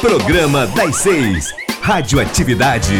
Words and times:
Programa 0.00 0.64
das 0.68 0.94
Seis. 0.98 1.52
Radioatividade. 1.82 2.94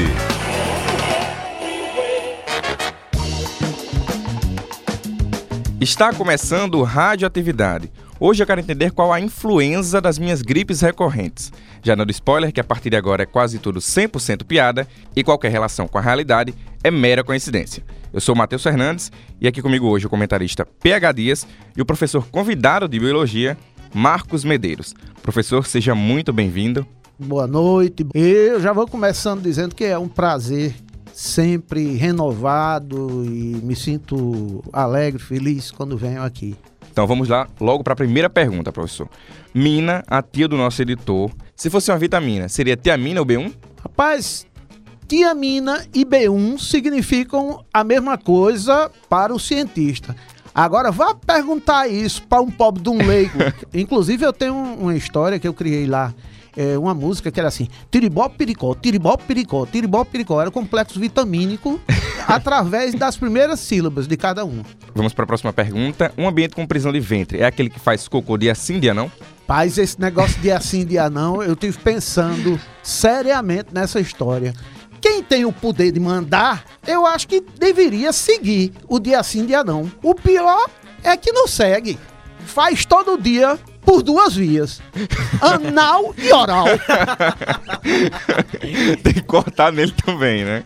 Está 5.81 6.13
começando 6.13 6.83
Radioatividade. 6.83 7.89
Hoje 8.19 8.43
eu 8.43 8.47
quero 8.49 8.61
entender 8.61 8.91
qual 8.91 9.13
a 9.13 9.21
influenza 9.21 10.01
das 10.01 10.19
minhas 10.19 10.43
gripes 10.43 10.81
recorrentes. 10.81 11.53
Já 11.85 11.95
dando 11.95 12.11
spoiler 12.11 12.53
que 12.53 12.61
a 12.61 12.65
partir 12.65 12.91
de 12.91 12.97
agora 12.97 13.23
é 13.23 13.27
quase 13.27 13.61
tudo 13.61 13.79
100% 13.79 14.43
piada 14.43 14.85
e 15.15 15.23
qualquer 15.23 15.53
relação 15.53 15.87
com 15.87 15.99
a 15.99 16.03
realidade 16.03 16.53
é 16.83 16.91
mera 16.91 17.23
coincidência. 17.23 17.85
Eu 18.13 18.21
sou 18.21 18.35
Matheus 18.35 18.65
Fernandes 18.65 19.13
e 19.41 19.47
aqui 19.47 19.63
comigo 19.63 19.87
hoje 19.87 20.07
o 20.07 20.11
comentarista 20.11 20.67
PH 20.67 21.13
Dias 21.13 21.47
e 21.77 21.81
o 21.81 21.87
professor 21.87 22.27
convidado 22.27 22.89
de 22.89 22.99
Biologia, 22.99 23.57
Marcos 23.95 24.45
Medeiros. 24.45 24.95
Professor, 25.23 25.67
seja 25.67 25.95
muito 25.95 26.33
bem-vindo. 26.33 26.87
Boa 27.19 27.47
noite. 27.47 28.07
Eu 28.15 28.61
já 28.61 28.73
vou 28.73 28.87
começando 28.87 29.43
dizendo 29.43 29.75
que 29.75 29.85
é 29.85 29.99
um 29.99 30.09
prazer 30.09 30.75
sempre 31.13 31.97
renovado 31.97 33.25
e 33.25 33.61
me 33.63 33.75
sinto 33.75 34.63
alegre, 34.73 35.21
feliz 35.21 35.71
quando 35.71 35.97
venho 35.97 36.23
aqui. 36.23 36.57
Então 36.93 37.07
vamos 37.07 37.29
lá 37.29 37.49
logo 37.61 37.83
para 37.83 37.93
a 37.93 37.97
primeira 37.97 38.31
pergunta, 38.31 38.73
professor. 38.73 39.09
Mina, 39.53 40.05
a 40.07 40.23
tia 40.23 40.47
do 40.47 40.57
nosso 40.57 40.81
editor, 40.81 41.31
se 41.57 41.69
fosse 41.69 41.91
uma 41.91 41.99
vitamina, 41.99 42.49
seria 42.49 42.77
tiamina 42.77 43.21
ou 43.21 43.27
B1? 43.27 43.53
Rapaz, 43.83 44.47
tiamina 45.09 45.87
e 45.93 46.05
B1 46.05 46.59
significam 46.59 47.65
a 47.73 47.83
mesma 47.83 48.17
coisa 48.17 48.91
para 49.09 49.35
o 49.35 49.41
cientista. 49.41 50.15
Agora 50.59 50.91
vá 50.91 51.15
perguntar 51.15 51.87
isso 51.87 52.21
para 52.25 52.43
um 52.43 52.51
pobre 52.51 52.83
de 52.83 52.89
um 52.89 52.99
leigo. 52.99 53.39
Inclusive 53.73 54.25
eu 54.25 54.33
tenho 54.33 54.57
uma 54.57 54.97
história 54.97 55.39
que 55.39 55.47
eu 55.47 55.55
criei 55.55 55.87
lá 55.87 56.13
é, 56.57 56.77
uma 56.77 56.93
música 56.93 57.31
que 57.31 57.39
era 57.39 57.49
assim: 57.49 57.69
Tiribó 57.93 58.29
Piricó, 58.29 58.75
Tiribó 58.75 59.17
Piricó, 59.17 59.65
Tiribó 59.67 60.05
Piricó. 60.05 60.41
Era 60.41 60.51
complexo 60.51 60.99
vitamínico 60.99 61.81
através 62.27 62.93
das 62.93 63.17
primeiras 63.17 63.61
sílabas 63.61 64.09
de 64.09 64.17
cada 64.17 64.45
um. 64.45 64.65
Vamos 64.97 65.13
para 65.13 65.23
a 65.23 65.27
próxima 65.29 65.53
pergunta. 65.53 66.13
Um 66.19 66.27
ambiente 66.27 66.57
com 66.57 66.67
prisão 66.67 66.93
de 66.93 66.99
ventre 66.99 67.39
é 67.39 67.47
aquele 67.47 67.71
que 67.71 67.79
faz 67.79 68.09
cocô 68.09 68.37
dia 68.37 68.57
sim, 68.57 68.81
dia 68.81 68.93
não? 68.93 69.09
Paz, 69.47 69.79
esse 69.79 70.01
negócio 70.01 70.41
de 70.41 70.51
assim, 70.51 70.85
dia 70.85 71.09
não, 71.09 71.41
eu 71.41 71.55
tive 71.55 71.79
pensando 71.79 72.61
seriamente 72.83 73.69
nessa 73.73 74.01
história. 74.01 74.53
Quem 75.19 75.25
tem 75.25 75.45
o 75.45 75.53
poder 75.53 75.91
de 75.91 75.99
mandar, 75.99 76.65
eu 76.87 77.05
acho 77.05 77.27
que 77.27 77.41
deveria 77.41 78.13
seguir 78.13 78.73
o 78.87 79.01
dia 79.01 79.21
sim, 79.25 79.45
dia 79.45 79.65
não. 79.65 79.91
O 80.01 80.15
pior 80.15 80.71
é 81.03 81.17
que 81.17 81.33
não 81.33 81.49
segue. 81.49 81.99
Faz 82.47 82.87
todo 82.87 83.21
dia 83.21 83.59
por 83.85 84.01
duas 84.01 84.37
vias: 84.37 84.81
anal 85.43 86.15
e 86.17 86.33
oral. 86.33 86.67
Tem 89.03 89.13
que 89.13 89.23
cortar 89.23 89.73
nele 89.73 89.91
também, 89.91 90.45
né? 90.45 90.63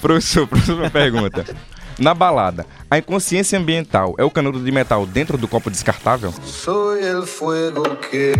Professor, 0.00 0.46
próxima 0.46 0.88
pergunta. 0.88 1.44
Na 1.98 2.14
balada, 2.14 2.64
a 2.88 2.98
inconsciência 2.98 3.58
ambiental 3.58 4.14
é 4.16 4.22
o 4.22 4.30
canudo 4.30 4.62
de 4.62 4.70
metal 4.70 5.04
dentro 5.04 5.36
do 5.36 5.48
copo 5.48 5.68
descartável? 5.68 6.32
Sou 6.44 6.96
el 6.96 7.26
fuego 7.26 7.82
que. 7.96 8.34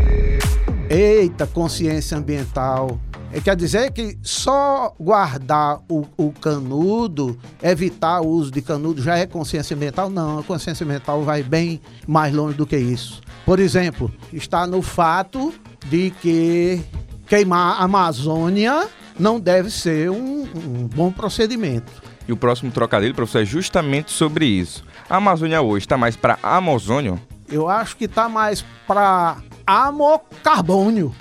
Eita, 0.89 1.45
consciência 1.45 2.17
ambiental. 2.17 3.01
É, 3.35 3.41
quer 3.41 3.57
dizer 3.57 3.91
que 3.91 4.17
só 4.23 4.95
guardar 4.99 5.81
o, 5.91 6.07
o, 6.17 6.31
canudo, 6.31 7.37
evitar 7.61 8.21
o 8.21 8.29
uso 8.29 8.53
de 8.53 8.63
canudo, 8.63 9.03
já 9.03 9.19
é 9.19 9.27
consciência 9.27 9.75
ambiental? 9.75 10.09
Não, 10.09 10.39
a 10.39 10.43
consciência 10.45 10.85
ambiental 10.85 11.21
vai 11.25 11.43
bem 11.43 11.81
mais 12.07 12.33
longe 12.33 12.57
do 12.57 12.65
que 12.65 12.77
isso. 12.77 13.21
Por 13.45 13.59
exemplo, 13.59 14.09
está 14.33 14.69
no 14.69 14.81
fato 14.81 15.53
de 15.87 16.13
que 16.23 16.81
queimar 17.27 17.81
a 17.81 17.85
Amazônia 17.85 18.87
não 19.19 19.41
deve 19.41 19.69
ser 19.69 20.11
um, 20.11 20.43
um 20.45 20.87
bom 20.87 21.11
procedimento. 21.11 21.91
E 22.29 22.33
o 22.33 22.37
próximo 22.37 22.71
trocadilho, 22.71 23.17
professor, 23.17 23.43
é 23.43 23.45
justamente 23.45 24.13
sobre 24.13 24.47
isso. 24.47 24.85
A 25.11 25.17
Amazônia 25.17 25.61
hoje 25.61 25.87
está 25.87 25.99
mais 25.99 26.15
para 26.15 26.39
Amazônia? 26.41 27.21
Eu 27.49 27.69
acho 27.69 27.97
que 27.97 28.05
está 28.05 28.29
mais 28.29 28.65
para 28.87 29.39
amocarbônio. 29.67 31.13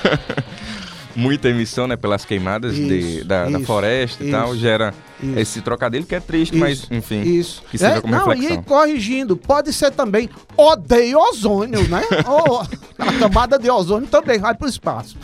Muita 1.14 1.48
emissão, 1.48 1.88
né, 1.88 1.96
pelas 1.96 2.24
queimadas 2.24 2.74
isso, 2.74 2.88
de, 2.88 3.24
da, 3.24 3.42
isso, 3.44 3.58
da, 3.58 3.60
floresta 3.66 4.22
isso, 4.22 4.28
e 4.28 4.30
tal, 4.30 4.56
gera 4.56 4.94
esse 5.36 5.60
trocadilho 5.60 6.06
que 6.06 6.14
é 6.14 6.20
triste, 6.20 6.56
mas 6.56 6.86
enfim, 6.90 7.22
isso. 7.22 7.62
que 7.68 7.76
seja 7.76 7.96
é, 7.96 8.00
como 8.00 8.14
não, 8.14 8.28
reflexão. 8.28 8.56
E 8.56 8.62
corrigindo, 8.62 9.36
pode 9.36 9.72
ser 9.72 9.90
também 9.90 10.30
odeio 10.56 11.18
ozônio, 11.18 11.86
né? 11.88 12.02
oh, 12.26 12.62
a 12.96 13.12
camada 13.18 13.58
de 13.58 13.68
ozônio 13.68 14.06
também 14.08 14.38
vai 14.38 14.54
para 14.54 14.66
o 14.66 14.70
espaço. 14.70 15.16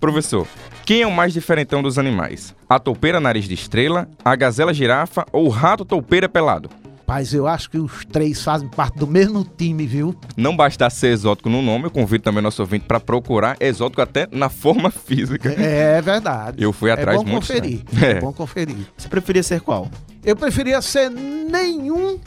Professor, 0.00 0.46
quem 0.84 1.02
é 1.02 1.06
o 1.06 1.10
mais 1.10 1.32
diferentão 1.32 1.82
dos 1.82 1.98
animais? 1.98 2.54
A 2.68 2.78
toupeira 2.78 3.18
nariz 3.18 3.46
de 3.48 3.54
estrela, 3.54 4.08
a 4.24 4.36
gazela 4.36 4.72
girafa 4.72 5.26
ou 5.32 5.46
o 5.46 5.50
rato 5.50 5.84
toupeira 5.84 6.28
pelado? 6.28 6.70
Rapaz, 7.06 7.32
eu 7.32 7.46
acho 7.46 7.70
que 7.70 7.78
os 7.78 8.04
três 8.04 8.42
fazem 8.42 8.68
parte 8.68 8.98
do 8.98 9.06
mesmo 9.06 9.44
time, 9.44 9.86
viu? 9.86 10.12
Não 10.36 10.56
basta 10.56 10.90
ser 10.90 11.12
exótico 11.12 11.48
no 11.48 11.62
nome, 11.62 11.84
eu 11.84 11.90
convido 11.92 12.24
também 12.24 12.42
nosso 12.42 12.60
ouvinte 12.60 12.84
para 12.84 12.98
procurar 12.98 13.56
exótico 13.60 14.02
até 14.02 14.26
na 14.32 14.48
forma 14.48 14.90
física. 14.90 15.54
É, 15.56 15.98
é 15.98 16.02
verdade. 16.02 16.60
Eu 16.60 16.72
fui 16.72 16.90
atrás 16.90 17.20
é 17.20 17.22
bom 17.22 17.30
muito. 17.30 17.46
Conferir. 17.46 17.82
É. 18.02 18.06
é 18.06 18.20
bom 18.20 18.32
conferir. 18.32 18.88
Você 18.98 19.06
preferia 19.06 19.44
ser 19.44 19.60
qual? 19.60 19.88
Eu 20.24 20.34
preferia 20.34 20.82
ser 20.82 21.08
nenhum 21.08 22.18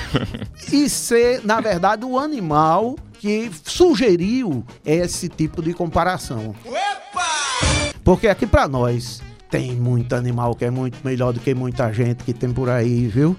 e 0.72 0.88
ser, 0.88 1.44
na 1.44 1.60
verdade, 1.60 2.02
o 2.06 2.18
animal 2.18 2.96
que 3.20 3.50
sugeriu 3.64 4.64
esse 4.82 5.28
tipo 5.28 5.60
de 5.60 5.74
comparação. 5.74 6.54
Opa! 6.64 7.92
Porque 8.02 8.28
aqui 8.28 8.46
para 8.46 8.66
nós 8.66 9.20
tem 9.50 9.72
muito 9.72 10.14
animal 10.14 10.54
que 10.54 10.64
é 10.64 10.70
muito 10.70 10.96
melhor 11.04 11.34
do 11.34 11.38
que 11.38 11.54
muita 11.54 11.92
gente 11.92 12.24
que 12.24 12.32
tem 12.32 12.50
por 12.50 12.70
aí, 12.70 13.06
viu? 13.06 13.36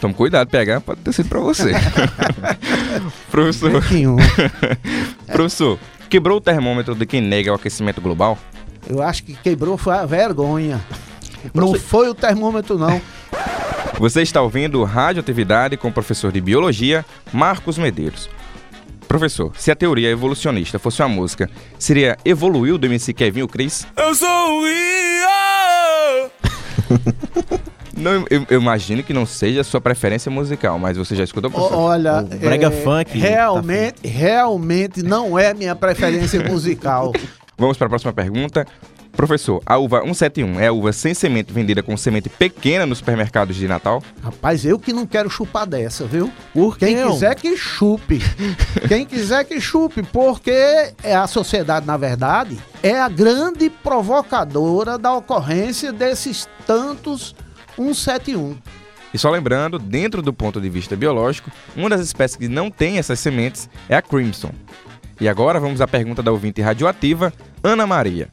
Tome 0.00 0.14
cuidado, 0.14 0.48
pegar 0.48 0.80
pode 0.80 1.00
ter 1.00 1.12
sido 1.12 1.28
pra 1.28 1.40
você. 1.40 1.72
Professor. 3.30 3.82
Professor, 5.26 5.78
quebrou 6.08 6.38
o 6.38 6.40
termômetro 6.40 6.94
de 6.94 7.04
quem 7.04 7.20
nega 7.20 7.50
o 7.52 7.54
aquecimento 7.54 8.00
global? 8.00 8.38
Eu 8.88 9.02
acho 9.02 9.24
que 9.24 9.34
quebrou 9.34 9.76
foi 9.76 9.94
a 9.94 10.06
vergonha. 10.06 10.80
Não 11.52 11.74
foi 11.74 12.08
o 12.08 12.14
termômetro, 12.14 12.78
não. 12.78 13.00
Você 13.98 14.22
está 14.22 14.40
ouvindo 14.40 14.84
Radioatividade 14.84 15.76
com 15.76 15.88
o 15.88 15.92
professor 15.92 16.30
de 16.30 16.40
Biologia, 16.40 17.04
Marcos 17.32 17.76
Medeiros. 17.76 18.30
Professor, 19.08 19.52
se 19.56 19.70
a 19.70 19.76
teoria 19.76 20.10
evolucionista 20.10 20.78
fosse 20.78 21.02
uma 21.02 21.08
música, 21.08 21.50
seria 21.78 22.16
Evoluiu 22.24 22.78
do 22.78 22.86
MC 22.86 23.12
Kevin 23.12 23.42
o 23.42 23.48
Cris? 23.48 23.86
Eu 23.96 24.14
sou 24.14 24.62
o 24.62 24.68
Não, 27.98 28.24
eu, 28.30 28.46
eu, 28.48 28.60
imagino 28.60 29.02
que 29.02 29.12
não 29.12 29.26
seja 29.26 29.60
a 29.60 29.64
sua 29.64 29.80
preferência 29.80 30.30
musical, 30.30 30.78
mas 30.78 30.96
você 30.96 31.16
já 31.16 31.24
escutou? 31.24 31.50
Professor? 31.50 31.76
Olha, 31.76 32.20
o 32.20 32.24
brega 32.24 32.68
é, 32.68 32.70
funk. 32.70 33.18
Realmente, 33.18 34.02
tá 34.02 34.08
realmente 34.08 35.02
não 35.02 35.38
é 35.38 35.52
minha 35.52 35.74
preferência 35.74 36.42
musical. 36.44 37.12
Vamos 37.58 37.76
para 37.76 37.86
a 37.86 37.90
próxima 37.90 38.12
pergunta. 38.12 38.66
Professor, 39.18 39.60
a 39.66 39.76
uva 39.76 40.02
171 40.02 40.60
é 40.60 40.68
a 40.68 40.72
uva 40.72 40.92
sem 40.92 41.12
semente 41.12 41.52
vendida 41.52 41.82
com 41.82 41.96
semente 41.96 42.28
pequena 42.28 42.86
nos 42.86 42.98
supermercados 42.98 43.56
de 43.56 43.66
Natal? 43.66 44.00
Rapaz, 44.22 44.64
eu 44.64 44.78
que 44.78 44.92
não 44.92 45.04
quero 45.04 45.28
chupar 45.28 45.66
dessa, 45.66 46.06
viu? 46.06 46.30
Por 46.54 46.78
quem 46.78 46.94
não? 46.94 47.10
quiser 47.10 47.34
que 47.34 47.56
chupe. 47.56 48.20
Quem 48.86 49.04
quiser 49.04 49.44
que 49.44 49.60
chupe, 49.60 50.04
porque 50.04 50.52
é 51.02 51.16
a 51.16 51.26
sociedade, 51.26 51.84
na 51.84 51.96
verdade, 51.96 52.56
é 52.80 52.96
a 52.96 53.08
grande 53.08 53.68
provocadora 53.68 54.96
da 54.96 55.12
ocorrência 55.12 55.92
desses 55.92 56.48
tantos 56.64 57.34
171. 57.78 58.56
E 59.12 59.18
só 59.18 59.30
lembrando, 59.30 59.78
dentro 59.78 60.20
do 60.20 60.32
ponto 60.32 60.60
de 60.60 60.68
vista 60.68 60.94
biológico, 60.94 61.50
uma 61.74 61.88
das 61.88 62.00
espécies 62.00 62.36
que 62.36 62.48
não 62.48 62.70
tem 62.70 62.98
essas 62.98 63.18
sementes 63.18 63.68
é 63.88 63.96
a 63.96 64.02
Crimson. 64.02 64.50
E 65.20 65.28
agora 65.28 65.58
vamos 65.58 65.80
à 65.80 65.88
pergunta 65.88 66.22
da 66.22 66.30
ouvinte 66.30 66.60
radioativa, 66.60 67.32
Ana 67.62 67.86
Maria. 67.86 68.28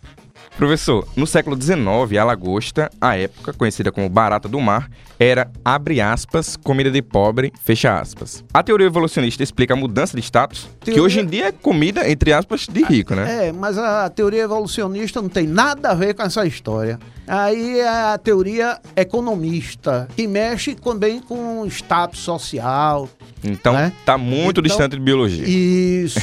Professor, 0.57 1.05
no 1.17 1.27
século 1.27 1.61
XIX, 1.61 1.77
a 2.17 2.23
lagosta, 2.23 2.89
a 3.01 3.17
época 3.17 3.51
conhecida 3.51 3.91
como 3.91 4.07
barata 4.07 4.47
do 4.47 4.59
mar, 4.61 4.89
era, 5.19 5.51
abre 5.63 5.99
aspas, 5.99 6.55
comida 6.55 6.89
de 6.89 7.01
pobre, 7.01 7.51
fecha 7.61 7.99
aspas. 7.99 8.43
A 8.53 8.63
teoria 8.63 8.87
evolucionista 8.87 9.43
explica 9.43 9.73
a 9.73 9.77
mudança 9.77 10.15
de 10.15 10.23
status, 10.23 10.69
teoria... 10.79 10.93
que 10.93 11.01
hoje 11.01 11.19
em 11.19 11.25
dia 11.25 11.47
é 11.47 11.51
comida, 11.51 12.09
entre 12.09 12.31
aspas, 12.31 12.67
de 12.71 12.83
rico, 12.83 13.13
né? 13.13 13.47
É, 13.47 13.51
mas 13.51 13.77
a 13.77 14.09
teoria 14.09 14.43
evolucionista 14.43 15.21
não 15.21 15.27
tem 15.29 15.45
nada 15.45 15.89
a 15.89 15.93
ver 15.93 16.13
com 16.13 16.23
essa 16.23 16.45
história. 16.45 16.99
Aí 17.27 17.79
é 17.79 17.87
a 17.87 18.17
teoria 18.17 18.79
economista, 18.95 20.07
que 20.15 20.27
mexe 20.27 20.75
também 20.75 21.19
com 21.19 21.65
status 21.65 22.19
social. 22.19 23.09
Então, 23.43 23.73
né? 23.73 23.91
tá 24.05 24.17
muito 24.17 24.61
então, 24.61 24.63
distante 24.63 24.91
de 24.91 25.01
biologia. 25.01 25.43
Isso. 25.47 26.19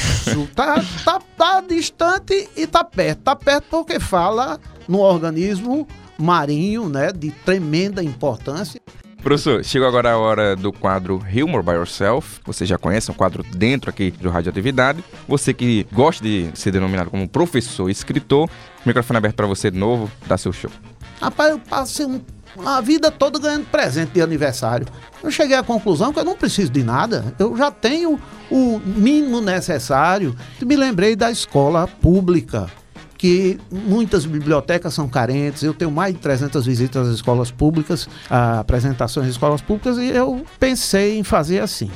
tá, 0.55 0.83
tá, 1.03 1.21
tá 1.43 1.59
distante 1.59 2.49
e 2.55 2.65
tá 2.65 2.85
perto. 2.85 3.19
Tá 3.19 3.35
perto 3.35 3.65
porque 3.69 3.99
fala 3.99 4.57
no 4.87 4.99
organismo 4.99 5.85
marinho, 6.17 6.87
né, 6.87 7.11
de 7.11 7.31
tremenda 7.31 8.01
importância. 8.01 8.79
Professor, 9.21 9.63
chegou 9.63 9.87
agora 9.87 10.11
a 10.11 10.17
hora 10.17 10.55
do 10.55 10.71
quadro 10.71 11.21
Humor 11.33 11.61
by 11.61 11.71
Yourself. 11.71 12.39
Você 12.45 12.65
já 12.65 12.77
conhece, 12.77 13.09
é 13.09 13.13
um 13.13 13.15
quadro 13.15 13.43
dentro 13.43 13.89
aqui 13.89 14.11
do 14.11 14.29
Radioatividade. 14.29 15.03
Você 15.27 15.53
que 15.53 15.85
gosta 15.91 16.23
de 16.23 16.49
ser 16.53 16.71
denominado 16.71 17.09
como 17.09 17.27
professor 17.27 17.89
e 17.89 17.91
escritor, 17.91 18.49
microfone 18.85 19.17
aberto 19.17 19.35
para 19.35 19.47
você 19.47 19.69
de 19.69 19.77
novo, 19.77 20.09
dá 20.25 20.37
seu 20.37 20.53
show. 20.53 20.71
Rapaz, 21.19 21.51
eu 21.51 21.59
passei 21.59 22.05
um, 22.05 22.21
a 22.65 22.81
vida 22.81 23.09
toda 23.09 23.39
ganhando 23.39 23.65
presente 23.65 24.11
de 24.11 24.21
aniversário. 24.21 24.85
Eu 25.23 25.31
cheguei 25.31 25.55
à 25.55 25.63
conclusão 25.63 26.11
que 26.11 26.19
eu 26.19 26.25
não 26.25 26.35
preciso 26.35 26.71
de 26.71 26.83
nada. 26.83 27.33
Eu 27.39 27.55
já 27.57 27.71
tenho 27.71 28.19
o 28.51 28.79
mínimo 28.79 29.41
necessário. 29.41 30.35
Me 30.61 30.75
lembrei 30.75 31.15
da 31.15 31.31
escola 31.31 31.87
pública 31.87 32.69
que 33.17 33.57
muitas 33.71 34.25
bibliotecas 34.25 34.93
são 34.93 35.07
carentes. 35.07 35.63
Eu 35.63 35.73
tenho 35.73 35.89
mais 35.89 36.13
de 36.13 36.19
300 36.19 36.65
visitas 36.65 37.07
às 37.07 37.15
escolas 37.15 37.49
públicas, 37.51 38.09
apresentações 38.29 39.27
de 39.27 39.31
escolas 39.31 39.61
públicas, 39.61 39.97
e 39.97 40.09
eu 40.09 40.45
pensei 40.59 41.17
em 41.17 41.23
fazer 41.23 41.59
assim. 41.59 41.89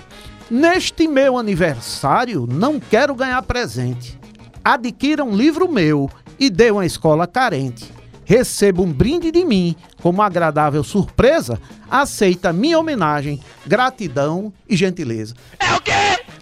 Neste 0.49 1.05
meu 1.05 1.37
aniversário, 1.37 2.47
não 2.49 2.79
quero 2.79 3.13
ganhar 3.13 3.41
presente. 3.41 4.17
Adquira 4.63 5.21
um 5.21 5.35
livro 5.35 5.69
meu 5.69 6.09
e 6.39 6.49
dê 6.49 6.71
uma 6.71 6.85
escola 6.85 7.27
carente. 7.27 7.96
Receba 8.27 8.81
um 8.81 8.91
brinde 8.91 9.31
de 9.31 9.45
mim 9.45 9.73
como 10.01 10.21
agradável 10.21 10.83
surpresa. 10.83 11.57
Aceita 11.89 12.51
minha 12.51 12.77
homenagem, 12.77 13.39
gratidão 13.65 14.51
e 14.67 14.75
gentileza. 14.75 15.33
É 15.57 15.73
o 15.73 15.79
quê? 15.79 15.93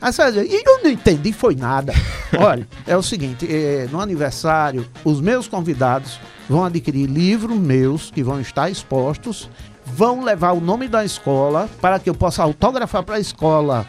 Aí 0.01 0.11
você 0.11 0.31
vai 0.31 0.47
eu 0.47 0.83
não 0.83 0.89
entendi, 0.89 1.31
foi 1.31 1.53
nada. 1.53 1.93
Olha, 2.39 2.67
é 2.87 2.97
o 2.97 3.03
seguinte: 3.03 3.47
é, 3.47 3.87
no 3.91 4.01
aniversário, 4.01 4.83
os 5.03 5.21
meus 5.21 5.47
convidados 5.47 6.19
vão 6.49 6.65
adquirir 6.65 7.05
livros 7.05 7.55
meus 7.55 8.09
que 8.09 8.23
vão 8.23 8.41
estar 8.41 8.67
expostos, 8.67 9.47
vão 9.85 10.23
levar 10.23 10.53
o 10.53 10.59
nome 10.59 10.87
da 10.87 11.05
escola 11.05 11.69
para 11.79 11.99
que 11.99 12.09
eu 12.09 12.15
possa 12.15 12.41
autografar 12.41 13.03
para 13.03 13.17
a 13.17 13.19
escola. 13.19 13.85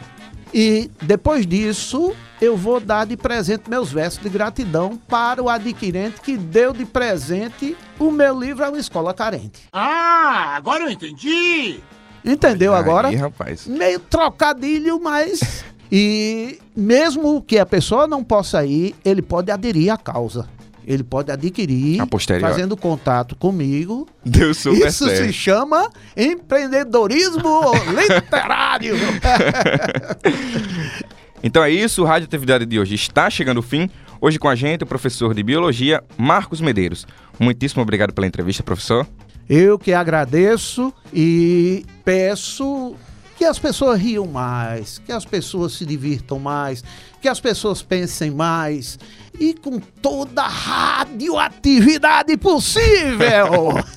E 0.53 0.91
depois 1.01 1.47
disso, 1.47 2.13
eu 2.41 2.55
vou 2.55 2.79
dar 2.79 3.05
de 3.05 3.17
presente 3.17 3.69
meus 3.69 3.91
versos 3.91 4.21
de 4.21 4.29
gratidão 4.29 4.97
para 5.07 5.41
o 5.41 5.49
adquirente 5.49 6.21
que 6.21 6.37
deu 6.37 6.71
de 6.73 6.85
presente 6.85 7.75
o 7.99 8.11
meu 8.11 8.39
livro 8.39 8.63
a 8.63 8.69
uma 8.69 8.79
escola 8.79 9.13
carente. 9.13 9.61
Ah, 9.73 10.53
agora 10.55 10.83
eu 10.83 10.89
entendi! 10.91 11.79
Entendeu 12.23 12.73
Aí, 12.73 12.79
agora? 12.79 13.15
rapaz. 13.17 13.65
Meio 13.67 13.99
trocadilho, 13.99 14.99
mas. 15.01 15.63
e 15.91 16.59
mesmo 16.75 17.41
que 17.41 17.57
a 17.57 17.65
pessoa 17.65 18.05
não 18.05 18.23
possa 18.23 18.65
ir, 18.65 18.93
ele 19.05 19.21
pode 19.21 19.49
aderir 19.49 19.91
à 19.93 19.97
causa. 19.97 20.47
Ele 20.85 21.03
pode 21.03 21.31
adquirir, 21.31 22.01
A 22.01 22.07
posteriori. 22.07 22.53
fazendo 22.53 22.75
contato 22.77 23.35
comigo. 23.35 24.07
Deu 24.25 24.53
super 24.53 24.87
Isso 24.87 25.05
certo. 25.05 25.25
se 25.25 25.33
chama 25.33 25.89
empreendedorismo 26.15 27.61
literário. 27.91 28.95
Então 31.47 31.63
é 31.63 31.71
isso, 31.71 32.01
o 32.01 32.05
Rádio 32.05 32.25
Atividade 32.25 32.65
de 32.65 32.77
hoje 32.77 32.93
está 32.93 33.29
chegando 33.29 33.55
ao 33.55 33.63
fim. 33.63 33.89
Hoje 34.19 34.37
com 34.37 34.49
a 34.49 34.55
gente 34.55 34.83
o 34.83 34.85
professor 34.85 35.33
de 35.33 35.41
Biologia, 35.41 36.03
Marcos 36.17 36.59
Medeiros. 36.59 37.07
Muitíssimo 37.39 37.81
obrigado 37.81 38.13
pela 38.13 38.27
entrevista, 38.27 38.61
professor. 38.63 39.07
Eu 39.47 39.79
que 39.79 39.93
agradeço 39.93 40.93
e 41.13 41.85
peço 42.03 42.97
que 43.37 43.45
as 43.45 43.59
pessoas 43.59 44.01
riam 44.01 44.25
mais, 44.25 44.99
que 45.05 45.11
as 45.11 45.23
pessoas 45.23 45.73
se 45.73 45.85
divirtam 45.85 46.39
mais, 46.39 46.83
que 47.21 47.27
as 47.27 47.39
pessoas 47.39 47.83
pensem 47.83 48.31
mais 48.31 48.97
e 49.39 49.53
com 49.53 49.79
toda 49.79 50.41
a 50.41 50.47
radioatividade 50.47 52.35
possível. 52.37 53.75